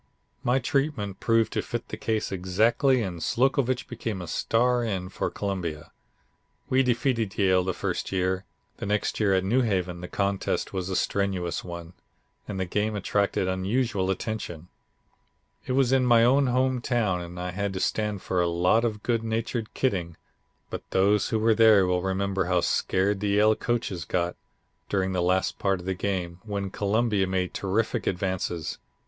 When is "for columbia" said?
5.13-5.91